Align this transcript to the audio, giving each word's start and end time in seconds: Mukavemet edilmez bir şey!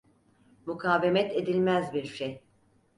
Mukavemet 0.65 1.31
edilmez 1.35 1.93
bir 1.93 2.05
şey! 2.05 2.43